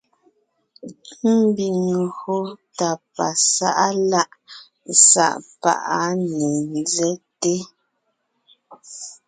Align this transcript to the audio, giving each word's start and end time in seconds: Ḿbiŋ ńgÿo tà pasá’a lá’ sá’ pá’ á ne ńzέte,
Ḿbiŋ 1.39 1.75
ńgÿo 2.01 2.37
tà 2.77 2.89
pasá’a 3.15 3.87
lá’ 4.11 4.23
sá’ 5.09 5.27
pá’ 5.61 5.73
á 5.99 6.01
ne 6.35 6.45
ńzέte, 6.77 7.53